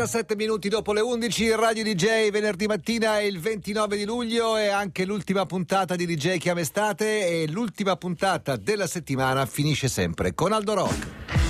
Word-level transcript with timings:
37 0.00 0.34
minuti 0.34 0.70
dopo 0.70 0.94
le 0.94 1.02
11, 1.02 1.54
Radio 1.56 1.84
DJ 1.84 2.30
venerdì 2.30 2.66
mattina 2.66 3.18
è 3.18 3.22
il 3.22 3.38
29 3.38 3.98
di 3.98 4.06
luglio 4.06 4.56
e 4.56 4.68
anche 4.68 5.04
l'ultima 5.04 5.44
puntata 5.44 5.94
di 5.94 6.06
DJ 6.06 6.38
Chiama 6.38 6.60
Estate 6.60 7.26
e 7.26 7.46
l'ultima 7.46 7.96
puntata 7.96 8.56
della 8.56 8.86
settimana 8.86 9.44
finisce 9.44 9.88
sempre 9.88 10.32
con 10.32 10.52
Aldo 10.52 10.72
Rock. 10.72 11.49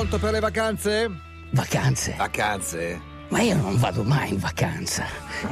Pronto 0.00 0.18
per 0.18 0.32
le 0.32 0.40
vacanze? 0.40 1.10
vacanze. 1.50 2.14
Vacanze? 2.16 3.00
Ma 3.28 3.42
io 3.42 3.54
non 3.56 3.76
vado 3.76 4.02
mai 4.02 4.30
in 4.30 4.38
vacanza. 4.38 5.04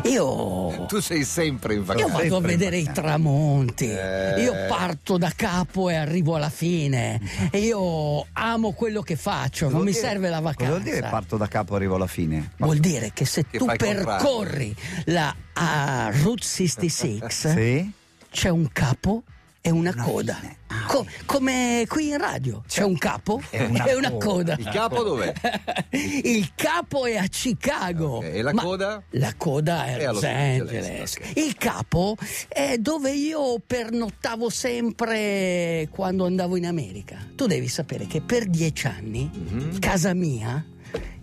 Io. 0.04 0.86
Tu 0.88 1.00
sei 1.00 1.22
sempre 1.24 1.74
in 1.74 1.80
Io 1.80 1.84
vacanza. 1.84 2.12
vado 2.16 2.36
a 2.36 2.40
vedere 2.40 2.78
i 2.78 2.90
tramonti. 2.90 3.90
Eh. 3.90 4.40
Io 4.40 4.54
parto 4.66 5.18
da 5.18 5.30
capo 5.36 5.90
e 5.90 5.96
arrivo 5.96 6.34
alla 6.34 6.48
fine. 6.48 7.20
Io 7.52 8.26
amo 8.32 8.72
quello 8.72 9.02
che 9.02 9.16
faccio, 9.16 9.64
non 9.66 9.72
Vuol 9.74 9.84
mi 9.84 9.90
dire- 9.92 10.02
serve 10.06 10.30
la 10.30 10.36
Cosa 10.36 10.48
vacanza. 10.48 10.72
vuol 10.72 10.82
dire 10.82 11.00
parto 11.10 11.36
da 11.36 11.46
capo 11.46 11.72
e 11.74 11.76
arrivo 11.76 11.94
alla 11.96 12.06
fine? 12.06 12.52
Vuol 12.56 12.78
dire 12.78 13.10
che 13.12 13.26
se 13.26 13.44
Che 13.50 13.58
tu 13.58 13.66
percorri 13.66 14.74
la 15.04 15.34
ah, 15.52 16.10
Route 16.22 16.42
66 16.42 17.22
Sì? 17.28 17.92
c'è 18.30 18.48
un 18.48 18.66
capo 18.72 19.24
e 19.68 19.70
una, 19.70 19.94
coda. 19.94 20.34
fine. 20.34 20.56
Ah, 20.70 20.84
Co- 20.86 21.06
come 21.24 21.84
qui 21.88 22.08
in 22.08 22.18
radio 22.18 22.62
c'è 22.68 22.82
un 22.84 22.96
capo 22.98 23.40
E 23.50 23.64
una 23.64 23.84
una 23.96 24.10
coda. 24.10 24.54
coda. 24.54 24.56
Il 24.58 24.68
capo 24.70 25.02
dov'è? 25.02 25.32
Il 26.24 26.50
capo 26.54 27.06
è 27.06 27.16
a 27.16 27.26
Chicago. 27.26 28.16
Ok, 28.18 28.24
e 28.24 28.42
la 28.42 28.52
ma 28.52 28.62
coda? 28.62 29.02
La 29.10 29.32
coda 29.36 29.86
è 29.86 29.96
È 29.96 30.04
a 30.04 30.12
Los 30.12 30.22
Los 30.22 30.24
Angeles. 30.24 30.84
Angeles, 30.86 31.16
ok. 31.16 31.36
Il 31.36 31.56
capo 31.56 32.16
è 32.48 32.76
dove 32.78 33.12
io 33.12 33.60
pernottavo 33.66 34.50
sempre 34.50 35.88
quando 35.90 36.26
andavo 36.26 36.56
in 36.56 36.66
America. 36.66 37.16
Tu 37.34 37.46
devi 37.46 37.68
sapere 37.68 38.06
che 38.06 38.20
per 38.20 38.46
dieci 38.46 38.86
anni 38.86 39.30
Mhm. 39.32 39.78
casa 39.78 40.12
mia 40.14 40.64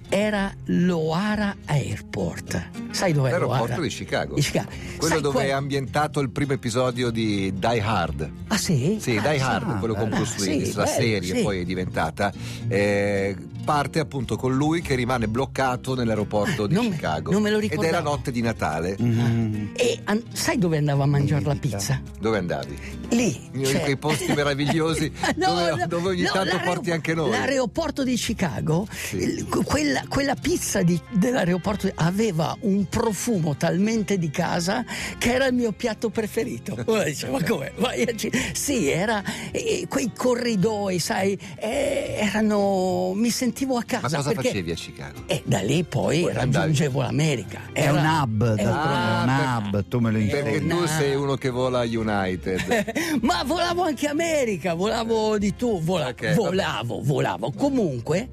era 0.10 0.54
l'Ohara 0.66 1.56
Airport. 1.66 2.70
Sai 2.92 3.12
dov'è 3.14 3.32
L'aeroporto 3.32 3.66
l'Ohara? 3.66 3.82
di 3.82 3.90
Chicago. 3.90 4.36
Di 4.36 4.42
Chicago. 4.42 4.70
Quello 4.98 5.14
Sai 5.14 5.22
dove 5.22 5.36
qual- 5.36 5.48
è 5.48 5.52
ambientato 5.52 6.20
il 6.20 6.30
primo 6.30 6.54
episodio 6.54 7.10
di 7.10 7.54
Die 7.56 7.82
Hard. 7.82 8.30
Ah 8.48 8.58
sì? 8.58 8.98
Sì, 9.02 9.18
Ah, 9.18 9.22
Die 9.30 9.38
sì. 9.38 9.44
Hard, 9.44 9.80
quello 9.80 9.94
con 9.96 10.12
Ah, 10.12 10.16
Bruce 10.16 10.38
sì, 10.40 10.50
Willis, 10.50 10.76
la 10.76 10.84
bello, 10.84 10.96
serie 10.96 11.36
sì. 11.36 11.42
poi 11.44 11.60
è 11.62 11.64
diventata. 11.66 12.32
eh, 12.68 13.36
parte 13.66 14.00
appunto 14.00 14.36
con 14.38 14.56
lui 14.56 14.82
che 14.82 14.94
rimane 14.94 15.28
bloccato 15.28 15.96
nell'aeroporto 15.96 16.68
di 16.68 16.76
Non 16.76 16.86
me- 16.86 16.92
Chicago. 16.92 17.32
non 17.32 17.42
me 17.42 17.50
lo 17.50 17.58
Ed 17.58 17.82
è 17.82 17.90
la 17.90 18.00
notte 18.02 18.32
di 18.32 18.42
Natale. 18.42 18.96
Mm. 19.02 19.70
E 19.76 20.00
an- 20.04 20.22
sai 20.34 20.60
dove 20.60 20.78
andavo 20.78 21.02
a 21.02 21.08
mangiare 21.08 21.44
la 21.44 21.56
pizza? 21.56 22.00
Dove 22.20 22.38
andavi? 22.38 22.78
Lì. 23.16 23.50
In 23.54 23.62
c'è- 23.64 23.82
quei 23.82 23.98
posti 23.98 24.32
meravigliosi 24.34 25.12
dove- 25.36 25.86
dove 25.88 26.10
ogni 26.10 26.24
tanto 26.24 26.44
l'aereo- 26.56 26.74
porti 26.74 26.92
anche 26.92 27.14
noi. 27.14 27.30
L'aeroporto 27.30 28.04
di 28.04 28.16
Chicago, 28.16 28.88
Sì. 28.92 29.18
il- 29.18 29.46
quella, 29.48 30.04
quella 30.10 30.36
pizza 30.36 30.82
di- 30.82 31.00
dell'aeroporto 31.12 31.90
aveva 31.96 32.56
un 32.62 32.88
profumo 32.90 33.56
talmente 33.56 34.18
di 34.18 34.30
casa 34.30 34.84
che 35.18 35.34
era 35.34 35.46
il 35.48 35.54
mio 35.54 35.72
piatto 35.72 36.10
preferito. 36.10 36.76
Uno 36.86 37.04
dice, 37.04 37.28
ma 37.30 37.42
come? 37.44 37.72
Vai 37.78 38.02
a 38.04 38.12
Chi-" 38.14 38.32
Sì, 38.54 38.90
era 38.90 39.24
eh, 39.52 39.86
quei 39.88 40.12
corridoi, 40.16 41.00
sai, 41.00 41.38
eh, 41.58 42.16
erano. 42.20 43.14
mi 43.16 43.30
sentivo 43.30 43.76
a 43.76 43.80
Ma 43.80 44.00
casa. 44.00 44.18
cosa 44.18 44.30
perché, 44.32 44.48
facevi 44.50 44.72
a 44.72 44.76
Chicago? 44.76 45.24
E 45.28 45.42
da 45.46 45.60
lì 45.62 45.84
poi 45.84 46.22
Poi 46.22 46.32
andavi. 46.32 46.52
raggiungevo 46.54 47.02
l'America. 47.02 47.62
È 47.72 47.82
Era- 47.82 47.92
un 47.92 48.06
hub, 48.06 48.44
è 48.56 48.64
d'altronde, 48.64 48.72
Ah, 48.72 49.22
è 49.22 49.58
un 49.58 49.66
hub, 49.68 49.86
tu 49.88 50.00
me 50.00 50.12
lo 50.12 50.18
Perché 50.18 50.50
insegni. 50.50 50.68
tu 50.70 50.80
no. 50.80 50.88
sei 50.88 51.16
uno 51.16 51.36
che 51.36 51.50
vola 51.50 51.80
a 51.80 51.84
United. 51.84 52.64
Ma 53.22 53.44
volavo 53.46 53.84
anche 53.84 54.08
America, 54.08 54.74
volavo 54.74 55.38
di 55.38 55.56
tu, 55.56 55.82
vola- 55.82 56.08
Ok, 56.10 56.34
volavo, 56.34 57.02
volavo. 57.04 57.52
Comunque, 57.52 58.30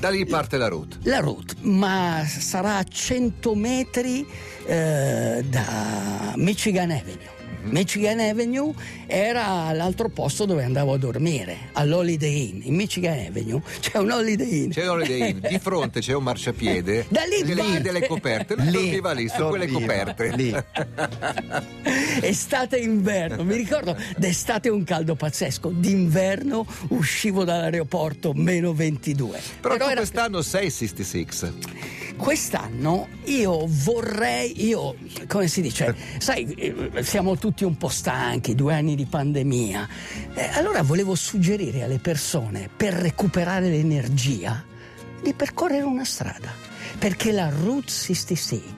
Da 0.00 0.10
lì 0.10 0.24
parte 0.26 0.56
la 0.56 0.68
route. 0.68 0.98
la 1.02 1.20
route, 1.20 1.54
ma 1.60 2.24
sarà 2.26 2.76
a 2.76 2.84
100 2.84 3.54
metri 3.54 4.26
eh, 4.66 5.44
da 5.48 6.32
Michigan 6.36 6.90
Avenue. 6.90 7.36
Michigan 7.70 8.18
Avenue 8.20 8.72
era 9.06 9.72
l'altro 9.72 10.08
posto 10.08 10.44
dove 10.44 10.64
andavo 10.64 10.94
a 10.94 10.98
dormire, 10.98 11.70
all'Holiday 11.72 12.48
Inn. 12.50 12.60
In 12.64 12.74
Michigan 12.74 13.18
Avenue 13.18 13.60
c'è 13.80 13.98
un 13.98 14.10
Holiday 14.10 14.64
Inn. 14.64 14.70
C'è 14.70 14.82
un 14.84 14.88
Holiday 14.90 15.30
Inn, 15.30 15.38
di 15.46 15.58
fronte 15.58 16.00
c'è 16.00 16.14
un 16.14 16.22
marciapiede. 16.22 17.06
Da 17.18 17.22
lì 17.24 17.42
delle, 17.42 17.62
parte. 17.62 17.80
delle 17.80 18.06
coperte. 18.06 18.54
Lui 18.56 18.70
dormiva 18.70 19.12
lì, 19.12 19.28
su 19.28 19.44
quelle 19.48 19.66
coperte. 19.68 20.32
Lì. 20.36 20.54
Estate 22.20 22.78
e 22.78 22.82
inverno, 22.82 23.44
mi 23.44 23.56
ricordo 23.56 23.96
d'estate 24.16 24.68
un 24.68 24.84
caldo 24.84 25.14
pazzesco, 25.14 25.70
d'inverno 25.70 26.66
uscivo 26.88 27.44
dall'aeroporto 27.44 28.32
meno 28.34 28.72
22. 28.72 29.40
Però, 29.60 29.76
tu 29.76 29.82
era- 29.82 29.94
quest'anno 29.94 30.42
sei 30.42 30.70
66. 30.70 31.52
Quest'anno 32.18 33.06
io 33.24 33.64
vorrei, 33.66 34.66
io, 34.66 34.96
come 35.28 35.46
si 35.46 35.62
dice, 35.62 35.94
sai, 36.18 36.44
eh, 36.52 37.02
siamo 37.02 37.38
tutti 37.38 37.64
un 37.64 37.76
po' 37.76 37.88
stanchi, 37.88 38.56
due 38.56 38.74
anni 38.74 38.96
di 38.96 39.06
pandemia. 39.06 39.88
Eh, 40.34 40.48
allora 40.54 40.82
volevo 40.82 41.14
suggerire 41.14 41.84
alle 41.84 41.98
persone, 41.98 42.68
per 42.76 42.92
recuperare 42.92 43.68
l'energia, 43.68 44.62
di 45.22 45.32
percorrere 45.32 45.84
una 45.84 46.04
strada. 46.04 46.67
Perché 46.98 47.32
la 47.32 47.48
Route 47.48 47.90
66 47.90 48.76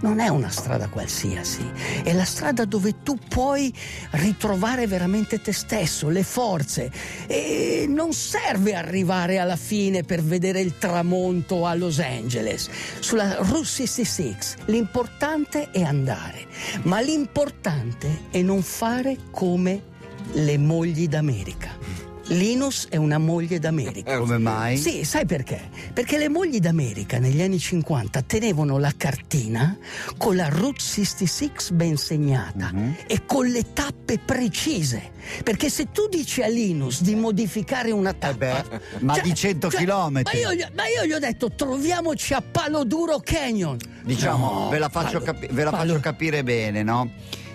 non 0.00 0.20
è 0.20 0.28
una 0.28 0.50
strada 0.50 0.88
qualsiasi, 0.88 1.64
è 2.02 2.12
la 2.12 2.24
strada 2.24 2.64
dove 2.64 3.02
tu 3.02 3.16
puoi 3.16 3.72
ritrovare 4.12 4.86
veramente 4.86 5.40
te 5.40 5.52
stesso, 5.52 6.08
le 6.08 6.22
forze. 6.22 6.90
E 7.26 7.86
non 7.88 8.12
serve 8.12 8.74
arrivare 8.74 9.38
alla 9.38 9.56
fine 9.56 10.02
per 10.02 10.22
vedere 10.22 10.60
il 10.60 10.78
tramonto 10.78 11.66
a 11.66 11.74
Los 11.74 11.98
Angeles. 12.00 12.68
Sulla 12.98 13.36
Route 13.36 13.64
66 13.64 14.36
l'importante 14.66 15.70
è 15.70 15.82
andare, 15.82 16.46
ma 16.82 17.00
l'importante 17.00 18.24
è 18.30 18.42
non 18.42 18.62
fare 18.62 19.16
come 19.30 19.92
le 20.32 20.58
mogli 20.58 21.08
d'America. 21.08 22.03
Linus 22.28 22.86
è 22.88 22.96
una 22.96 23.18
moglie 23.18 23.58
d'America. 23.58 24.16
Come 24.18 24.38
mai? 24.38 24.78
Sì, 24.78 25.04
sai 25.04 25.26
perché? 25.26 25.60
Perché 25.92 26.16
le 26.16 26.28
mogli 26.30 26.58
d'America 26.58 27.18
negli 27.18 27.42
anni 27.42 27.58
50 27.58 28.22
tenevano 28.22 28.78
la 28.78 28.92
cartina 28.96 29.76
con 30.16 30.34
la 30.34 30.48
Route 30.48 30.80
66 30.80 31.50
ben 31.72 31.96
segnata 31.98 32.70
Mhm. 32.72 32.96
e 33.06 33.26
con 33.26 33.46
le 33.46 33.72
tappe 33.74 34.18
precise. 34.18 35.12
Perché 35.42 35.68
se 35.68 35.90
tu 35.92 36.08
dici 36.08 36.42
a 36.42 36.48
Linus 36.48 37.02
di 37.02 37.14
modificare 37.14 37.90
una 37.90 38.12
tappa... 38.14 38.58
Eh 38.58 38.62
beh, 38.68 38.80
ma 39.00 39.18
di 39.18 39.34
100 39.34 39.68
chilometri. 39.68 40.40
Ma 40.42 40.48
io, 40.50 40.54
gli- 40.54 40.66
ma 40.74 40.86
io 40.86 41.04
gli 41.06 41.12
ho 41.12 41.18
detto 41.18 41.50
troviamoci 41.50 42.32
a 42.32 42.40
Palo 42.42 42.84
Duro 42.84 43.20
Canyon. 43.22 43.76
Diciamo, 44.02 44.50
No, 44.64 44.68
ve 44.70 44.78
la, 44.78 44.88
faccio, 44.88 45.20
Palo- 45.20 45.24
capi- 45.24 45.48
ve 45.50 45.64
la 45.64 45.70
faccio 45.70 46.00
capire 46.00 46.42
bene, 46.42 46.82
no? 46.82 47.10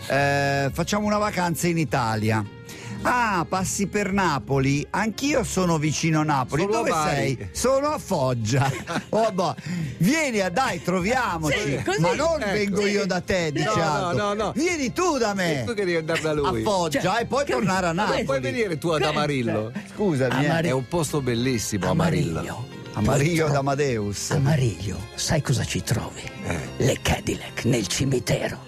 Eh, 0.07 0.69
facciamo 0.72 1.06
una 1.07 1.18
vacanza 1.18 1.68
in 1.68 1.78
Italia. 1.78 2.44
Ah, 3.02 3.46
passi 3.48 3.88
per 3.88 4.12
Napoli? 4.12 4.86
Anch'io 4.90 5.44
sono 5.44 5.78
vicino 5.78 6.20
a 6.20 6.24
Napoli. 6.24 6.64
Sono 6.64 6.74
a 6.74 6.78
Dove 6.78 6.90
Bari. 6.90 7.16
sei? 7.16 7.50
Sono 7.52 7.88
a 7.88 7.98
Foggia. 7.98 8.70
Oh, 9.12 9.32
boh. 9.32 9.56
Vieni 9.98 10.40
a 10.42 10.50
dai, 10.50 10.81
troviamoci. 10.84 11.57
Sì. 11.57 12.00
Ma 12.00 12.13
non 12.13 12.42
Ecco. 12.42 12.51
vengo 12.51 12.86
io 12.86 13.06
da 13.06 13.22
te, 13.22 13.46
No, 13.46 13.51
diciamo. 13.51 14.12
no, 14.12 14.12
no, 14.12 14.34
no. 14.34 14.51
Vieni 14.54 14.92
tu 14.94 15.18
da 15.18 15.34
me. 15.34 15.62
E 15.62 15.63
tu 15.66 15.74
che 15.74 15.84
devi 15.86 15.96
andare 15.98 16.22
da 16.22 16.34
lui. 16.34 16.60
A 16.62 16.63
Foggia 16.63 17.01
Cioè, 17.01 17.22
e 17.22 17.25
poi 17.25 17.46
che- 17.46 17.54
tornare 17.54 17.88
a 17.88 17.94
ma 17.94 18.04
Napoli. 18.04 18.24
Puoi 18.25 18.40
venire 18.40 18.78
tu 18.78 18.90
ad 18.90 19.01
Amarillo? 19.04 19.72
Scusami, 19.96 20.44
eh. 20.44 20.48
Amari- 20.50 20.68
È 20.68 20.72
un 20.72 20.88
posto 20.88 21.22
bellissimo, 21.22 21.90
Amarillo. 21.90 22.68
Poi 23.01 23.36
tro- 23.36 23.48
d'Amadeus. 23.50 24.31
Amariglio, 24.31 24.98
sai 25.16 25.42
cosa 25.42 25.63
ci 25.63 25.81
trovi? 25.84 26.22
Eh. 26.46 26.60
Le 26.78 26.98
Cadillac 27.01 27.63
nel 27.66 27.88
cimitero. 27.88 28.68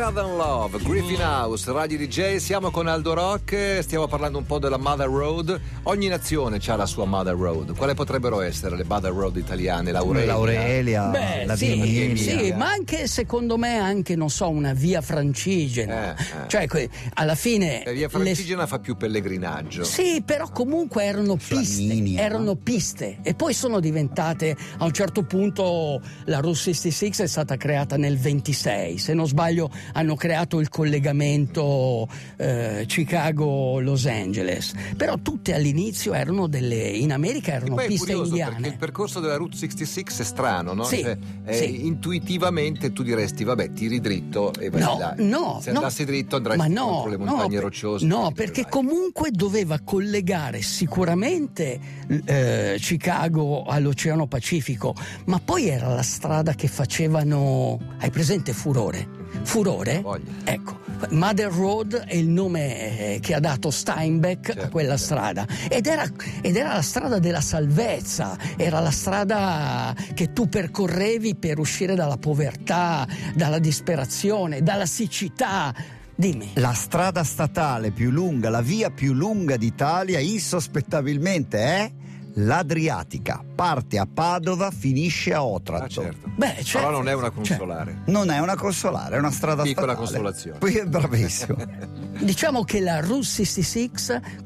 Better 0.00 0.14
Than 0.14 0.36
Love, 0.38 0.78
Griffin 0.82 1.20
House, 1.20 1.70
Radio 1.70 1.98
DJ, 1.98 2.36
siamo 2.36 2.70
con 2.70 2.86
Aldo 2.86 3.12
Rock, 3.12 3.80
stiamo 3.82 4.06
parlando 4.08 4.38
un 4.38 4.46
po' 4.46 4.58
della 4.58 4.78
Mother 4.78 5.08
Road. 5.10 5.60
Ogni 5.82 6.08
nazione 6.08 6.58
ha 6.66 6.74
la 6.76 6.86
sua 6.86 7.04
Mother 7.04 7.34
Road. 7.36 7.76
Quale 7.76 7.92
potrebbero 7.92 8.40
essere 8.40 8.76
le 8.78 8.84
Mother 8.84 9.12
Road 9.12 9.36
italiane? 9.36 9.92
L'Aurelia? 9.92 10.26
L'Aurelia, 10.32 11.02
Beh, 11.08 11.44
la 11.44 11.54
sì, 11.54 11.74
Virginia. 11.78 12.38
sì, 12.38 12.52
ma 12.54 12.70
anche 12.70 13.06
secondo 13.08 13.58
me 13.58 13.76
anche, 13.76 14.16
non 14.16 14.30
so, 14.30 14.48
una 14.48 14.72
via 14.72 15.02
francigena. 15.02 16.16
Eh, 16.16 16.22
eh. 16.22 16.48
Cioè, 16.48 16.66
que- 16.66 16.88
alla 17.14 17.34
fine... 17.34 17.82
La 17.84 17.92
via 17.92 18.06
le- 18.06 18.08
francigena 18.08 18.66
fa 18.66 18.78
più 18.78 18.96
pellegrinaggio. 18.96 19.84
Sì, 19.84 20.22
però 20.24 20.48
comunque 20.50 21.04
erano 21.04 21.36
piste, 21.36 21.84
Flaminia, 21.84 22.22
erano 22.22 22.54
piste 22.56 23.18
e 23.22 23.34
poi 23.34 23.52
sono 23.52 23.80
diventate 23.80 24.56
a 24.78 24.84
un 24.86 24.92
certo 24.92 25.24
punto 25.24 26.00
la 26.24 26.38
Route 26.38 26.56
66 26.56 27.24
è 27.24 27.26
stata 27.26 27.58
creata 27.58 27.98
nel 27.98 28.16
26, 28.18 28.96
se 28.96 29.12
non 29.12 29.26
sbaglio 29.26 29.70
hanno 29.92 30.14
creato 30.16 30.60
il 30.60 30.68
collegamento 30.68 32.08
eh, 32.36 32.84
Chicago-Los 32.86 34.06
Angeles, 34.06 34.72
però 34.96 35.16
tutte 35.18 35.54
all'inizio 35.54 36.12
erano 36.14 36.46
delle 36.46 36.76
in 36.76 37.12
America 37.12 37.52
erano 37.52 37.74
piste 37.76 38.12
curioso 38.12 38.34
perché 38.34 38.44
indiane. 38.46 38.68
il 38.68 38.76
percorso 38.76 39.20
della 39.20 39.36
Route 39.36 39.56
66 39.56 40.04
è 40.18 40.22
strano, 40.24 40.72
no? 40.72 40.84
Sì, 40.84 41.00
Cioè, 41.02 41.16
eh, 41.44 41.52
sì. 41.54 41.86
Intuitivamente 41.86 42.92
tu 42.92 43.02
diresti, 43.02 43.44
vabbè, 43.44 43.72
tiri 43.72 44.00
dritto 44.00 44.52
e 44.58 44.70
vai 44.70 44.80
No, 44.80 44.98
là. 44.98 45.14
no, 45.18 45.58
Se 45.62 45.70
no. 45.72 45.78
andassi 45.78 46.04
dritto 46.04 46.36
andresti 46.36 46.58
Ma 46.60 46.66
no, 46.68 46.86
contro 46.86 47.10
le 47.10 47.16
montagne 47.18 47.54
no, 47.56 47.60
rocciose. 47.62 48.06
No, 48.06 48.32
perché 48.34 48.62
vai. 48.62 48.70
comunque 48.70 49.30
doveva 49.30 49.78
collegare 49.82 50.62
sicuramente 50.62 51.78
eh, 52.24 52.76
Chicago 52.78 53.64
all'Oceano 53.64 54.26
Pacifico, 54.26 54.94
ma 55.26 55.40
poi 55.44 55.68
era 55.68 55.88
la 55.94 56.02
strada 56.02 56.54
che 56.54 56.68
facevano. 56.68 57.78
Hai 57.98 58.10
presente 58.10 58.52
Furore? 58.52 59.19
Furore? 59.42 60.02
Ecco, 60.44 60.78
Mother 61.10 61.50
Road 61.50 61.94
è 61.94 62.14
il 62.14 62.28
nome 62.28 63.14
eh, 63.14 63.20
che 63.20 63.34
ha 63.34 63.40
dato 63.40 63.70
Steinbeck 63.70 64.50
a 64.50 64.52
Certo, 64.52 64.68
quella 64.70 64.96
certo. 64.96 65.14
strada 65.14 65.46
ed 65.68 65.86
era, 65.86 66.04
ed 66.40 66.56
era 66.56 66.74
la 66.74 66.82
strada 66.82 67.18
della 67.18 67.40
salvezza, 67.40 68.36
era 68.56 68.80
la 68.80 68.90
strada 68.90 69.94
che 70.14 70.32
tu 70.32 70.48
percorrevi 70.48 71.36
per 71.36 71.58
uscire 71.58 71.94
dalla 71.94 72.18
povertà, 72.18 73.06
dalla 73.34 73.58
disperazione, 73.58 74.62
dalla 74.62 74.86
siccità. 74.86 75.74
Dimmi. 76.14 76.50
La 76.54 76.74
strada 76.74 77.24
statale 77.24 77.92
più 77.92 78.10
lunga, 78.10 78.50
la 78.50 78.60
via 78.60 78.90
più 78.90 79.14
lunga 79.14 79.56
d'Italia, 79.56 80.18
insospettabilmente 80.18 81.58
è 81.58 81.90
l'Adriatica. 82.34 83.42
Parte 83.54 83.98
a 83.98 84.06
Padova, 84.12 84.70
finisce 84.70 85.32
a 85.34 85.44
Otranto. 85.44 86.00
Ah, 86.00 86.04
certo. 86.04 86.30
Beh, 86.36 86.54
certo. 86.62 86.78
Però 86.86 86.90
non 86.90 87.08
è 87.08 87.12
una 87.14 87.26
Cioè, 87.26 87.34
consolare. 87.34 87.98
Non 88.06 88.30
è 88.30 88.38
una 88.40 88.56
consolare, 88.56 89.16
è 89.16 89.18
una 89.18 89.30
strada 89.30 89.62
Piccola 89.62 89.92
statale. 89.94 90.06
consolazione. 90.06 90.58
Poi 90.58 90.74
è 90.76 90.84
bravissimo. 90.84 91.56
Diciamo 92.22 92.64
che 92.64 92.80
la 92.80 93.00
Route 93.00 93.24
66, 93.24 93.90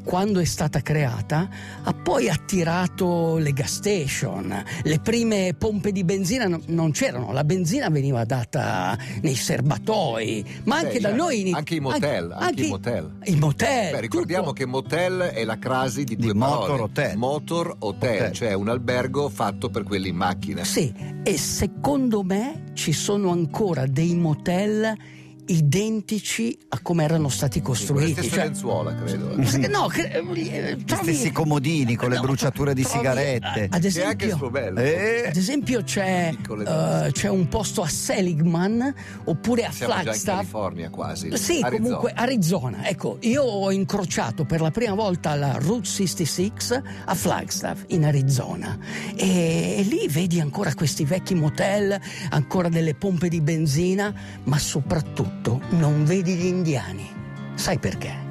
quando 0.04 0.38
è 0.38 0.44
stata 0.44 0.80
creata, 0.80 1.48
ha 1.82 1.92
poi 1.92 2.28
attirato 2.28 3.36
le 3.38 3.52
gas 3.52 3.74
station. 3.74 4.62
Le 4.84 4.98
prime 5.00 5.54
pompe 5.58 5.90
di 5.90 6.04
benzina 6.04 6.46
no- 6.46 6.60
non 6.66 6.92
c'erano, 6.92 7.32
la 7.32 7.42
benzina 7.42 7.88
veniva 7.88 8.24
data 8.24 8.96
nei 9.22 9.34
serbatoi, 9.34 10.44
ma 10.64 10.76
anche 10.76 10.94
Beh, 10.94 11.00
da 11.00 11.08
certo. 11.08 11.22
noi. 11.24 11.48
in- 11.48 11.54
Anche 11.56 11.74
i 11.74 11.80
motel, 11.80 12.30
anche 12.32 12.64
i 12.64 12.68
motel. 12.68 13.10
I 13.24 13.36
motel. 13.36 13.90
Beh, 13.92 14.00
ricordiamo 14.00 14.42
tutto. 14.48 14.54
che 14.54 14.66
motel 14.66 15.18
è 15.20 15.44
la 15.44 15.58
crasi 15.58 16.04
di 16.04 16.14
Di 16.14 16.22
due 16.22 16.34
motor 16.34 16.60
parole. 16.60 16.82
hotel. 16.82 17.16
Motor 17.16 17.76
hotel, 17.80 18.14
Hotel. 18.14 18.32
cioè 18.32 18.52
un 18.52 18.68
albergo 18.68 19.28
fatto 19.28 19.68
per 19.68 19.82
quelli 19.82 20.10
in 20.10 20.16
macchina. 20.16 20.62
Sì, 20.62 20.92
e 21.24 21.36
secondo 21.36 22.22
me 22.22 22.66
ci 22.74 22.92
sono 22.92 23.30
ancora 23.30 23.86
dei 23.86 24.14
motel 24.14 24.96
identici 25.46 26.56
a 26.68 26.78
come 26.80 27.04
erano 27.04 27.28
stati 27.28 27.58
Sì, 27.58 27.64
costruiti. 27.64 28.12
stesse 28.12 28.28
cioè- 28.28 28.44
lenzuola, 28.44 28.94
credo. 28.94 29.42
Sì, 29.44 29.66
No, 29.68 29.86
cre- 29.86 30.12
eh, 30.12 30.22
Gli 30.76 30.84
trovi- 30.84 31.02
stessi 31.14 31.32
comodini 31.32 31.96
con 31.96 32.10
le 32.10 32.16
No, 32.16 32.22
bruciature 32.22 32.74
di 32.74 32.82
trovi- 32.82 32.96
sigarette. 32.98 33.68
Ad 33.70 33.84
esempio. 33.84 34.50
Eh, 34.76 35.26
ad 35.28 35.36
esempio 35.36 35.82
c'è, 35.82 36.30
eh, 36.32 36.54
dose. 36.64 37.10
c'è 37.12 37.28
un 37.28 37.48
posto 37.48 37.82
a 37.82 37.88
Seligman 37.88 38.94
oppure 39.24 39.64
a 39.64 39.72
Siamo 39.72 39.92
già 39.92 39.98
in 39.98 40.04
Flagstaff. 40.04 40.34
California 40.36 40.90
quasi. 40.90 41.36
Sì, 41.36 41.60
Arizona. 41.60 41.70
comunque 41.70 42.12
Arizona. 42.14 42.86
Ecco, 42.88 43.18
io 43.20 43.42
ho 43.42 43.70
incrociato 43.72 44.44
per 44.44 44.60
la 44.60 44.70
prima 44.70 44.94
volta 44.94 45.34
la 45.34 45.56
Route 45.58 45.86
66 45.86 46.52
a 47.06 47.14
Flagstaff 47.14 47.84
in 47.88 48.04
Arizona 48.04 48.78
e 49.16 49.84
lì 49.88 50.06
vedi 50.08 50.40
ancora 50.40 50.74
questi 50.74 51.04
vecchi 51.04 51.34
motel, 51.34 51.98
ancora 52.30 52.68
delle 52.68 52.94
pompe 52.94 53.28
di 53.28 53.40
benzina, 53.40 54.12
ma 54.44 54.58
soprattutto 54.58 55.33
non 55.70 56.04
vedi 56.04 56.34
gli 56.34 56.46
indiani. 56.46 57.08
Sai 57.54 57.78
perché? 57.78 58.22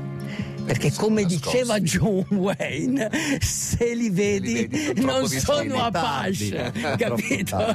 Perché 0.66 0.94
come 0.94 1.24
nascosti. 1.24 1.50
diceva 1.52 1.80
John 1.82 2.26
Wayne, 2.30 3.10
se 3.42 3.94
li 3.94 4.10
vedi, 4.10 4.66
vedi, 4.66 5.02
sono 5.02 5.04
troppo 5.04 5.20
non 5.20 5.28
sono. 5.28 5.84
Apache, 5.84 6.72
capito? 6.98 7.68
Eh, 7.68 7.74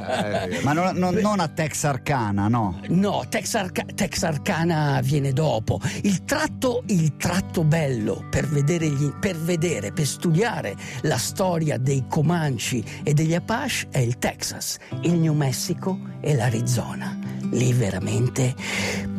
vero. 0.48 0.60
Ma 0.62 0.72
non, 0.72 0.96
non- 0.96 1.14
non 1.16 1.38
a 1.40 1.48
Texarkana, 1.48 2.48
no. 2.48 2.80
No, 2.88 3.26
Texarca- 3.28 3.84
Texarkana 3.94 5.00
viene 5.02 5.34
dopo. 5.34 5.78
Il 6.02 6.24
tratto, 6.24 6.82
il 6.86 7.16
tratto 7.18 7.62
bello 7.62 8.24
per 8.30 8.48
vedere, 8.48 8.88
gli- 8.88 9.12
per 9.20 9.36
vedere, 9.36 9.92
per 9.92 10.06
studiare 10.06 10.74
la 11.02 11.18
storia 11.18 11.76
dei 11.76 12.06
Comanci 12.08 12.82
e 13.02 13.12
degli 13.12 13.34
Apache 13.34 13.88
è 13.90 13.98
il 13.98 14.16
Texas, 14.16 14.78
il 15.02 15.12
New 15.12 15.34
Mexico 15.34 15.98
e 16.22 16.34
l'Arizona. 16.34 17.18
Lì 17.50 17.70
veramente 17.74 18.54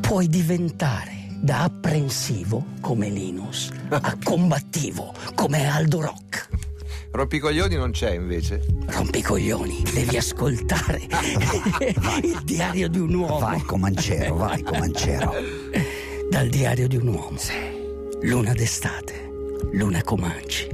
puoi 0.09 0.27
diventare 0.27 1.27
da 1.39 1.65
apprensivo 1.65 2.65
come 2.81 3.09
Linus 3.09 3.69
a 3.89 4.17
combattivo 4.23 5.13
come 5.35 5.69
Aldo 5.69 6.01
Rock. 6.01 6.50
Rompicoglioni 7.11 7.75
non 7.75 7.91
c'è 7.91 8.13
invece. 8.13 8.65
Rompicoglioni, 8.88 9.83
devi 9.94 10.17
ascoltare 10.17 11.01
il 12.23 12.41
diario 12.44 12.89
di 12.89 12.97
un 12.97 13.13
uomo. 13.13 13.38
Vai, 13.38 13.61
Comancero, 13.61 14.35
vai, 14.35 14.63
Comancero. 14.63 15.31
Dal 16.27 16.50
diario 16.50 16.88
di 16.88 16.95
un 16.95 17.07
uomo. 17.09 17.38
Luna 18.21 18.53
d'estate, 18.53 19.28
luna 19.71 20.01
Comanci. 20.03 20.67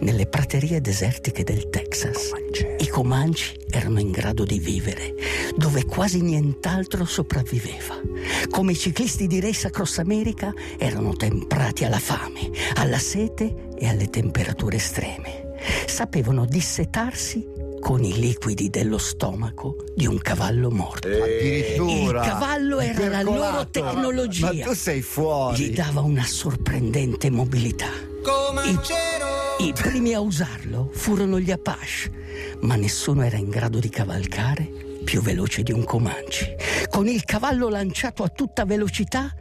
Nelle 0.00 0.26
praterie 0.26 0.80
desertiche 0.80 1.44
del 1.44 1.68
Texas, 1.68 2.30
i 2.78 2.86
Comanci 2.88 3.56
erano 3.70 4.00
in 4.00 4.10
grado 4.10 4.44
di 4.44 4.58
vivere 4.58 5.14
dove 5.56 5.84
quasi 5.84 6.20
nient'altro 6.22 7.04
sopravviveva. 7.04 8.00
Come 8.48 8.72
i 8.72 8.76
ciclisti 8.76 9.26
di 9.26 9.40
Race 9.40 9.66
Across 9.66 9.98
America 9.98 10.52
erano 10.78 11.14
temprati 11.14 11.84
alla 11.84 11.98
fame, 11.98 12.50
alla 12.74 12.98
sete 12.98 13.68
e 13.76 13.86
alle 13.86 14.08
temperature 14.08 14.76
estreme. 14.76 15.39
Sapevano 15.86 16.44
dissetarsi 16.46 17.46
con 17.80 18.04
i 18.04 18.18
liquidi 18.18 18.68
dello 18.68 18.98
stomaco 18.98 19.76
di 19.96 20.06
un 20.06 20.18
cavallo 20.18 20.70
morto. 20.70 21.08
Addirittura. 21.08 22.22
Il 22.22 22.28
cavallo 22.28 22.78
era 22.78 23.08
la 23.08 23.22
loro 23.22 23.68
tecnologia. 23.68 24.52
Ma 24.52 24.64
tu 24.64 24.74
sei 24.74 25.02
fuori. 25.02 25.64
Gli 25.64 25.72
dava 25.72 26.00
una 26.00 26.24
sorprendente 26.24 27.30
mobilità. 27.30 27.88
I, 27.88 29.64
I 29.66 29.72
primi 29.72 30.12
a 30.12 30.20
usarlo 30.20 30.90
furono 30.92 31.40
gli 31.40 31.50
Apache, 31.50 32.58
ma 32.60 32.76
nessuno 32.76 33.22
era 33.22 33.38
in 33.38 33.48
grado 33.48 33.78
di 33.78 33.88
cavalcare 33.88 34.88
più 35.02 35.22
veloce 35.22 35.62
di 35.62 35.72
un 35.72 35.84
Comanci. 35.84 36.46
Con 36.88 37.08
il 37.08 37.24
cavallo 37.24 37.68
lanciato 37.68 38.22
a 38.22 38.28
tutta 38.28 38.64
velocità, 38.64 39.34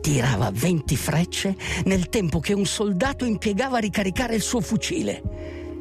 tirava 0.00 0.50
20 0.52 0.96
frecce 0.96 1.56
nel 1.84 2.08
tempo 2.08 2.40
che 2.40 2.52
un 2.52 2.64
soldato 2.64 3.24
impiegava 3.24 3.78
a 3.78 3.80
ricaricare 3.80 4.34
il 4.36 4.42
suo 4.42 4.60
fucile. 4.60 5.22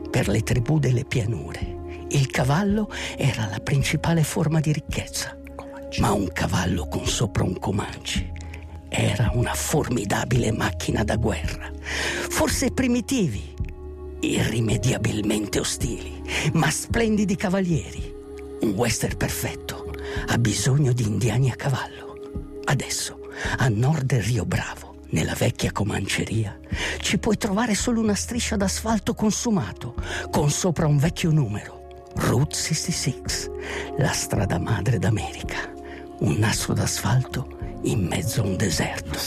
Per 0.09 0.27
le 0.27 0.41
tribù 0.41 0.79
delle 0.79 1.05
pianure, 1.05 2.05
il 2.09 2.27
cavallo 2.27 2.89
era 3.15 3.47
la 3.47 3.59
principale 3.59 4.23
forma 4.23 4.59
di 4.59 4.71
ricchezza. 4.73 5.37
Ma 5.99 6.11
un 6.11 6.27
cavallo 6.31 6.87
con 6.87 7.05
sopra 7.07 7.43
un 7.43 7.57
Comanci 7.59 8.31
era 8.89 9.29
una 9.33 9.53
formidabile 9.53 10.51
macchina 10.51 11.03
da 11.03 11.15
guerra. 11.15 11.71
Forse 11.81 12.71
primitivi, 12.71 13.53
irrimediabilmente 14.21 15.59
ostili, 15.59 16.21
ma 16.53 16.69
splendidi 16.71 17.35
cavalieri. 17.35 18.15
Un 18.61 18.71
western 18.71 19.15
perfetto 19.15 19.93
ha 20.27 20.37
bisogno 20.37 20.91
di 20.91 21.03
indiani 21.03 21.51
a 21.51 21.55
cavallo. 21.55 22.17
Adesso, 22.65 23.19
a 23.57 23.69
nord 23.69 24.05
del 24.05 24.23
Rio 24.23 24.45
Bravo, 24.45 24.88
nella 25.11 25.33
vecchia 25.33 25.71
comanceria, 25.71 26.57
ci 27.01 27.17
puoi 27.17 27.37
trovare 27.37 27.75
solo 27.75 27.99
una 27.99 28.15
striscia 28.15 28.55
d'asfalto 28.55 29.13
consumato, 29.13 29.95
con 30.29 30.49
sopra 30.49 30.87
un 30.87 30.97
vecchio 30.97 31.31
numero. 31.31 32.07
Route 32.15 32.55
66, 32.55 33.21
la 33.97 34.11
strada 34.11 34.59
madre 34.59 34.99
d'America. 34.99 35.71
Un 36.19 36.35
nastro 36.37 36.73
d'asfalto 36.73 37.57
in 37.83 38.05
mezzo 38.05 38.41
a 38.41 38.45
un 38.45 38.57
deserto, 38.57 39.17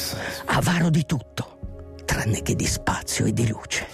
avaro 0.47 0.91
di 0.91 1.07
tutto, 1.07 1.59
tranne 2.05 2.43
che 2.43 2.55
di 2.55 2.67
spazio 2.67 3.25
e 3.25 3.33
di 3.33 3.49
luce. 3.49 3.87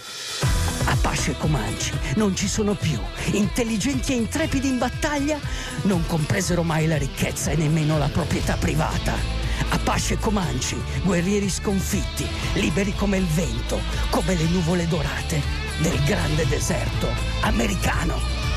Apache 0.85 1.33
e 1.33 1.38
Comanci 1.38 1.92
non 2.16 2.35
ci 2.35 2.49
sono 2.49 2.75
più. 2.75 2.99
Intelligenti 3.33 4.12
e 4.12 4.16
intrepidi 4.16 4.68
in 4.68 4.78
battaglia 4.78 5.38
non 5.83 6.04
compresero 6.07 6.62
mai 6.62 6.87
la 6.87 6.97
ricchezza 6.97 7.50
e 7.50 7.57
nemmeno 7.57 7.99
la 7.99 8.09
proprietà 8.09 8.57
privata. 8.57 9.38
Apache 9.71 10.19
Comanci, 10.19 10.77
guerrieri 11.03 11.49
sconfitti, 11.49 12.27
liberi 12.55 12.95
come 12.95 13.19
il 13.19 13.27
vento, 13.27 13.81
come 14.11 14.35
le 14.35 14.45
nuvole 14.45 14.87
dorate 14.87 15.41
del 15.79 15.99
grande 16.05 16.47
deserto 16.47 17.09
americano. 17.43 18.48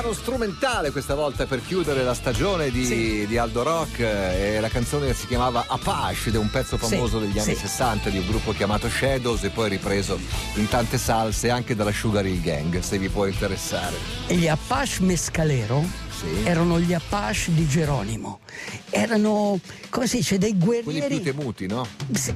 Brano 0.00 0.14
strumentale 0.14 0.90
questa 0.92 1.14
volta 1.14 1.44
per 1.44 1.60
chiudere 1.62 2.02
la 2.02 2.14
stagione 2.14 2.70
di, 2.70 2.84
Sì. 2.86 3.26
di 3.26 3.36
Aldo 3.36 3.62
Rock 3.62 3.98
eh, 4.00 4.58
la 4.58 4.68
canzone 4.68 5.12
si 5.12 5.26
chiamava 5.26 5.66
Apache 5.68 6.30
ed 6.30 6.36
è 6.36 6.38
un 6.38 6.48
pezzo 6.48 6.78
famoso 6.78 7.20
Sì, 7.20 7.26
degli 7.26 7.38
anni 7.38 7.54
sì. 7.54 7.60
60 7.60 8.08
di 8.08 8.16
un 8.18 8.26
gruppo 8.26 8.52
chiamato 8.52 8.88
Shadows 8.88 9.44
e 9.44 9.50
poi 9.50 9.68
ripreso 9.68 10.18
in 10.54 10.66
tante 10.68 10.96
salse 10.96 11.50
anche 11.50 11.74
dalla 11.76 11.92
Sugar 11.92 12.24
Hill 12.24 12.40
Gang 12.40 12.80
se 12.80 12.96
vi 12.98 13.08
può 13.10 13.26
interessare. 13.26 13.94
E 14.26 14.36
gli 14.36 14.48
Apache 14.48 15.02
Mescalero 15.02 15.84
Sì. 16.18 16.44
erano 16.44 16.80
gli 16.80 16.94
Apache 16.94 17.52
di 17.52 17.66
Geronimo. 17.68 18.40
Erano, 18.88 19.58
come 19.90 20.06
si 20.06 20.16
dice, 20.18 20.38
dei 20.38 20.56
Quelli 20.56 20.82
guerrieri. 20.98 21.20
più 21.20 21.32
temuti, 21.34 21.66
no? 21.66 21.86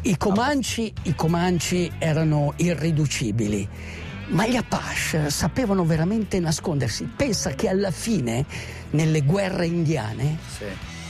I 0.02 0.16
Comanci, 0.18 0.92
i 1.04 1.14
Comanci 1.14 1.90
erano 1.98 2.52
irriducibili, 2.56 3.66
ma 4.28 4.46
gli 4.46 4.56
Apache 4.56 5.30
sapevano 5.30 5.84
veramente 5.84 6.38
nascondersi. 6.40 7.04
Pensa 7.04 7.50
che 7.50 7.68
alla 7.68 7.90
fine, 7.90 8.44
nelle 8.90 9.22
guerre 9.22 9.66
indiane, 9.66 10.38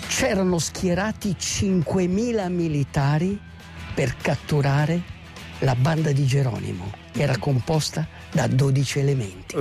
c'erano 0.07 0.59
schierati 0.59 1.37
5.000 1.39 2.51
militari 2.51 3.39
per 3.95 4.17
catturare 4.17 5.03
la 5.61 5.75
banda 5.75 6.13
di 6.13 6.27
Geronimo, 6.27 6.91
che 7.13 7.23
era 7.23 7.39
composta 7.39 8.07
da 8.31 8.47
12 8.47 8.99
elementi. 8.99 9.55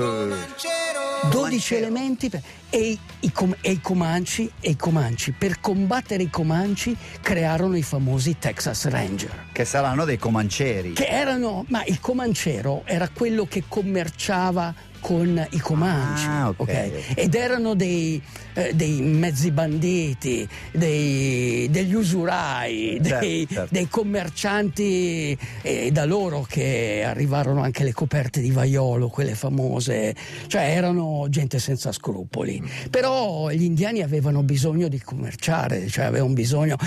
12 1.29 1.75
elementi 1.75 2.29
per- 2.29 2.41
e, 2.69 2.97
i, 3.21 3.31
com- 3.31 3.55
e 3.61 3.71
i 3.71 3.81
Comanci 3.81 4.51
e 4.59 4.71
i 4.71 4.75
Comanci. 4.75 5.31
Per 5.31 5.59
combattere 5.59 6.23
i 6.23 6.29
Comanci 6.29 6.95
crearono 7.21 7.75
i 7.77 7.81
famosi 7.83 8.37
Texas 8.37 8.85
Ranger. 8.87 9.47
Che 9.51 9.65
saranno 9.65 10.05
dei 10.05 10.17
comanceri. 10.17 10.93
che 10.93 11.07
erano 11.07 11.65
ma 11.69 11.83
il 11.85 11.99
comancero 11.99 12.81
era 12.85 13.07
quello 13.09 13.45
che 13.45 13.63
commerciava 13.67 14.73
con 15.03 15.45
i 15.51 15.59
comanci 15.59 16.25
Ah, 16.27 16.47
ok. 16.47 16.59
ok? 16.61 16.91
ed 17.15 17.35
erano 17.35 17.75
dei, 17.75 18.21
eh, 18.53 18.71
dei 18.73 19.01
mezzi 19.01 19.51
banditi 19.51 20.47
dei- 20.71 21.67
degli 21.69 21.93
usurai 21.93 22.99
Certo, 23.03 23.19
dei, 23.25 23.45
certo. 23.51 23.67
dei 23.73 23.87
commercianti 23.89 25.37
e 25.61 25.91
da 25.91 26.05
loro 26.05 26.45
che 26.47 27.03
arrivarono 27.05 27.61
anche 27.61 27.83
le 27.83 27.91
coperte 27.91 28.39
di 28.39 28.51
vaiolo 28.51 29.09
quelle 29.09 29.35
famose 29.35 30.15
cioè 30.47 30.61
erano 30.75 31.25
gente 31.29 31.59
senza 31.59 31.91
scrupoli 31.91 32.63
però 32.89 33.49
gli 33.49 33.63
indiani 33.63 34.01
avevano 34.01 34.41
bisogno 34.43 34.87
di 34.87 35.01
commerciare 35.01 35.87
cioè 35.89 36.05
avevano 36.05 36.33
bisogno 36.33 36.77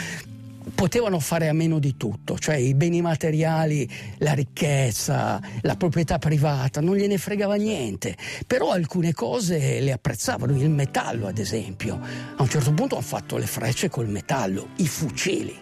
potevano 0.75 1.21
fare 1.21 1.49
a 1.49 1.53
meno 1.53 1.79
di 1.79 1.97
tutto, 1.97 2.39
cioè 2.39 2.57
i 2.57 2.75
beni 2.75 3.01
materiali, 3.01 3.89
la 4.19 4.33
ricchezza, 4.33 5.41
la 5.63 5.77
proprietà 5.77 6.19
privata, 6.19 6.81
non 6.81 6.97
gliene 6.97 7.19
fregava 7.19 7.55
niente, 7.55 8.17
però 8.47 8.71
alcune 8.73 9.13
cose 9.13 9.81
le 9.81 9.93
apprezzavano, 9.93 10.57
il 10.57 10.71
metallo 10.71 11.27
ad 11.29 11.39
esempio. 11.39 12.01
A 12.37 12.43
un 12.43 12.49
certo 12.49 12.73
punto 12.73 12.97
hanno 12.97 13.05
fatto 13.05 13.37
le 13.37 13.47
frecce 13.47 13.89
col 13.89 14.09
metallo, 14.09 14.69
i 14.77 14.87
fucili, 14.89 15.57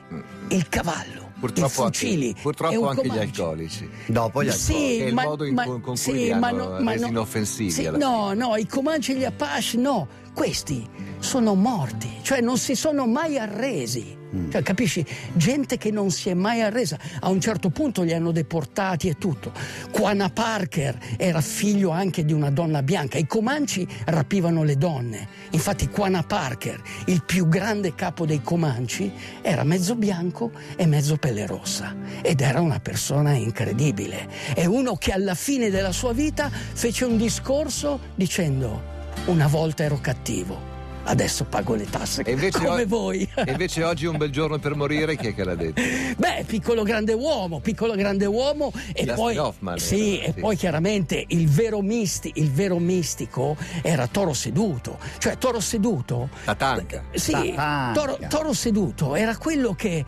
il 0.49 0.69
cavallo. 0.69 1.23
I 1.37 1.41
Purtroppo 1.47 1.83
fucili 1.85 2.29
anche, 2.29 2.41
purtroppo 2.41 2.89
anche 2.89 3.07
gli 3.07 3.19
alcolici. 3.19 3.87
Dopo 4.07 4.43
gli 4.43 4.51
Sì, 4.51 4.73
alcolici. 4.73 4.99
È 5.03 5.07
il 5.09 5.15
ma- 5.15 5.23
modo 5.25 5.45
in 5.45 5.55
ma- 5.55 5.65
cui- 5.65 5.81
con 5.83 5.97
sì, 5.97 6.11
cui 6.11 6.35
ma 6.35 6.49
hanno 6.49 6.69
no- 6.71 6.81
ma 6.81 6.91
resi 6.93 7.03
no- 7.05 7.09
inoffensivi 7.11 7.71
sì, 7.71 7.91
no, 7.93 8.33
no, 8.33 8.57
i 8.57 8.67
Comanci 8.67 9.13
e 9.13 9.17
gli 9.17 9.25
Apache 9.25 9.77
no, 9.77 10.09
questi 10.33 10.89
sono 11.19 11.55
morti, 11.55 12.09
cioè 12.25 12.41
non 12.41 12.57
si 12.57 12.75
sono 12.75 13.07
mai 13.07 13.39
arresi. 13.39 14.17
Mm. 14.35 14.51
Cioè, 14.51 14.63
capisci? 14.63 15.05
Gente 15.35 15.77
che 15.77 15.91
non 15.91 16.11
si 16.11 16.31
è 16.31 16.35
mai 16.35 16.63
arresa. 16.63 16.99
A 17.21 17.29
un 17.29 17.39
certo 17.39 17.69
punto 17.69 18.01
li 18.01 18.15
hanno 18.15 18.33
deportati 18.33 19.09
e 19.09 19.19
tutto. 19.19 19.53
Quana 19.91 20.31
Parker 20.31 20.99
era 21.19 21.43
figlio 21.43 21.91
anche 21.91 22.25
di 22.25 22.33
una 22.33 22.51
donna 22.51 22.83
bianca. 22.83 23.19
I 23.19 23.27
Comanci 23.27 23.87
rapivano 24.07 24.65
le 24.65 24.79
donne. 24.79 25.29
Infatti 25.51 25.89
Quana 25.89 26.23
Parker, 26.23 26.81
il 27.07 27.23
più 27.25 27.47
grande 27.47 27.95
capo 27.95 28.25
dei 28.25 28.41
Comanci, 28.41 29.13
era 29.43 29.63
mezzo 29.63 29.95
bianco 29.95 30.51
e 30.77 30.87
mezzo 30.87 31.19
pelle 31.19 31.47
rossa. 31.47 31.95
Ed 32.23 32.41
era 32.41 32.63
una 32.63 32.81
persona 32.81 33.35
incredibile. 33.35 34.31
È 34.55 34.65
uno 34.65 34.97
che 34.97 35.13
alla 35.13 35.35
fine 35.35 35.69
della 35.69 35.93
sua 35.93 36.15
vita 36.15 36.49
fece 36.49 37.05
un 37.05 37.19
discorso 37.19 38.01
dicendo 38.15 38.93
una 39.27 39.47
volta 39.47 39.83
ero 39.83 39.99
cattivo. 40.01 40.74
Adesso 41.07 41.45
pago 41.45 41.75
le 41.75 41.85
tasse 41.89 42.23
invece, 42.27 42.59
come 42.65 42.83
o- 42.83 42.87
voi. 42.87 43.29
e 43.35 43.51
invece 43.51 43.85
oggi 43.85 44.07
è 44.07 44.09
un 44.09 44.17
bel 44.17 44.31
giorno 44.31 44.59
per 44.59 44.75
morire, 44.75 45.17
chi 45.17 45.29
è 45.29 45.35
che 45.35 45.45
l'ha 45.45 45.55
detto? 45.55 45.81
Beh, 46.17 46.45
piccolo 46.47 46.83
grande 46.83 47.13
uomo, 47.13 47.61
piccolo 47.61 47.95
grande 47.95 48.25
uomo 48.25 48.73
e 48.95 49.05
Dustin 49.05 49.15
poi 49.15 49.37
Hoffman 49.37 49.79
sì, 49.79 50.19
era, 50.19 50.27
e 50.29 50.33
sì. 50.35 50.41
poi 50.41 50.57
chiaramente 50.57 51.25
il 51.29 51.47
vero, 51.49 51.83
misti, 51.83 52.33
il 52.37 52.51
vero 52.51 52.79
mistico 52.79 53.57
era 53.83 54.07
Toro 54.07 54.33
Seduto. 54.33 54.99
Cioè 55.19 55.37
Toro 55.37 55.61
Seduto 55.61 56.31
Tatanka. 56.45 57.05
Sì, 57.13 57.33
Tatanka. 57.33 57.93
Toro, 57.93 58.19
Toro 58.29 58.53
Seduto 58.55 59.15
era 59.15 59.37
quello 59.37 59.75
che 59.75 60.05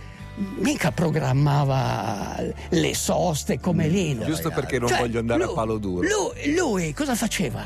mica 0.58 0.92
programmava 0.92 2.36
le 2.70 2.94
soste 2.94 3.60
come 3.60 3.88
Lino. 3.88 4.24
Giusto 4.24 4.50
perché 4.50 4.78
non 4.78 4.88
Cioè, 4.88 4.98
voglio 4.98 5.18
andare 5.18 5.42
lui- 5.42 5.52
a 5.52 5.54
palo 5.54 5.76
duro. 5.78 6.06
Lui, 6.08 6.54
lui 6.54 6.92
cosa 6.94 7.14
faceva? 7.14 7.62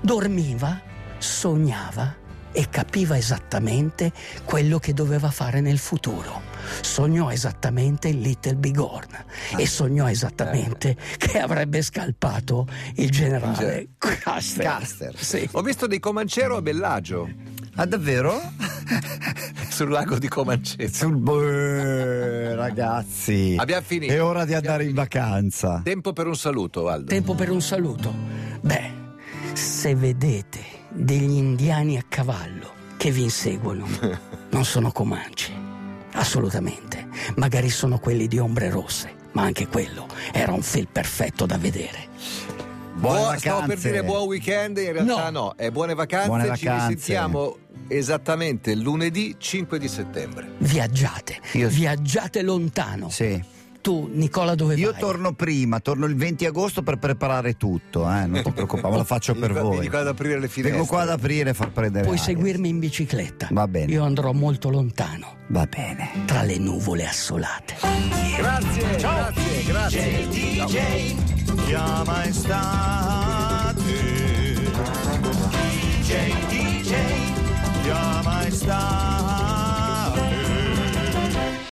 Dormiva, 0.00 0.80
sognava 1.18 2.16
e 2.52 2.68
capiva 2.70 3.16
esattamente 3.16 4.12
quello 4.44 4.78
che 4.78 4.92
doveva 4.92 5.30
fare 5.30 5.60
nel 5.60 5.78
futuro. 5.78 6.42
Sognò 6.82 7.30
esattamente 7.30 8.08
il 8.08 8.20
Little 8.20 8.56
Bigorn 8.56 9.08
Ah. 9.52 9.60
e 9.60 9.66
sognò 9.66 10.08
esattamente 10.08 10.96
che 11.16 11.38
avrebbe 11.40 11.82
scalpato 11.82 12.66
il 12.96 13.10
generale 13.10 13.88
Custer. 13.98 14.78
Custer. 14.78 15.14
Sì. 15.16 15.48
Ho 15.52 15.62
visto 15.62 15.86
dei 15.86 15.98
Comancero 16.00 16.56
a 16.56 16.62
Bellagio, 16.62 17.28
Ah, 17.76 17.86
davvero? 17.86 18.38
sul 19.70 19.88
lago 19.90 20.18
di 20.18 20.28
Comancero. 20.28 20.88
Sul 20.92 21.16
Beh, 21.16 22.54
ragazzi. 22.54 23.54
Abbiamo 23.58 23.82
finito. 23.86 24.12
È 24.12 24.22
ora 24.22 24.44
di 24.44 24.54
andare 24.54 24.84
in 24.84 24.92
vacanza. 24.94 25.80
Tempo 25.82 26.12
per 26.12 26.26
un 26.26 26.36
saluto, 26.36 26.88
Aldo. 26.88 27.06
Tempo 27.06 27.34
per 27.34 27.50
un 27.50 27.62
saluto. 27.62 28.12
Beh, 28.60 28.90
se 29.54 29.94
vedete 29.94 30.78
degli 30.90 31.36
indiani 31.36 31.96
a 31.98 32.04
cavallo 32.08 32.72
che 32.96 33.10
vi 33.10 33.22
inseguono, 33.22 33.86
non 34.50 34.64
sono 34.64 34.92
comanci. 34.92 35.52
Assolutamente. 36.12 37.06
Magari 37.36 37.70
sono 37.70 37.98
quelli 37.98 38.26
di 38.28 38.38
ombre 38.38 38.68
rosse, 38.70 39.12
ma 39.32 39.42
anche 39.42 39.68
quello 39.68 40.06
era 40.32 40.52
un 40.52 40.62
film 40.62 40.86
perfetto 40.90 41.46
da 41.46 41.56
vedere. 41.56 42.08
Buone 42.94 43.18
Buon- 43.20 43.38
stavo 43.38 43.58
per 43.60 43.66
vacanze. 43.68 43.90
dire 43.90 44.02
buon 44.04 44.26
weekend, 44.26 44.76
in 44.78 44.92
realtà 44.92 45.30
no, 45.30 45.40
No. 45.40 45.54
è 45.56 45.70
buone 45.70 45.94
vacanze. 45.94 46.26
Buone 46.26 46.42
Ci 46.56 46.64
vacanze. 46.66 46.88
risentiamo 46.88 47.56
esattamente 47.88 48.74
lunedì 48.74 49.36
5 49.38 49.78
di 49.78 49.88
settembre. 49.88 50.50
Viaggiate, 50.58 51.38
Io- 51.52 51.68
viaggiate 51.68 52.42
lontano. 52.42 53.08
Sì 53.08 53.42
tu 53.80 54.08
Nicola 54.12 54.54
dove 54.54 54.74
Io 54.74 54.94
torno 54.98 55.32
prima, 55.32 55.80
torno 55.80 56.06
il 56.06 56.14
20 56.14 56.46
agosto 56.46 56.82
per 56.82 56.96
preparare 56.98 57.56
tutto, 57.56 58.10
eh? 58.10 58.26
non 58.26 58.42
ti 58.42 58.52
preoccupare, 58.52 58.96
lo 58.96 59.04
faccio 59.04 59.34
per 59.34 59.52
voi. 59.52 59.78
Vengo 59.78 59.90
qua 59.90 60.00
ad 60.00 60.06
aprire 60.08 60.38
le 60.38 60.48
finestre. 60.48 60.70
Vengo 60.70 60.86
qua 60.86 61.02
ad 61.02 61.10
aprire 61.10 61.50
e 61.50 61.54
far 61.54 61.70
prendere 61.70 62.04
Puoi 62.04 62.18
seguirmi 62.18 62.68
in 62.68 62.78
bicicletta. 62.78 63.48
Va 63.50 63.66
bene. 63.66 63.92
Io 63.92 64.04
andrò 64.04 64.32
molto 64.32 64.70
lontano. 64.70 65.36
Va 65.48 65.66
bene. 65.66 66.10
Tra 66.26 66.42
le 66.42 66.58
nuvole 66.58 67.06
assolate. 67.06 67.76
Grazie, 68.36 68.98
Ciao. 68.98 69.14
grazie, 69.14 69.64
grazie. 69.64 70.28
DJ, 70.28 70.64
DJ 70.64 71.66
chiama 71.66 72.24
estate. 72.24 73.82
DJ, 76.00 76.32
DJ 76.48 76.94
chiama 77.82 78.46
estate. 78.46 78.99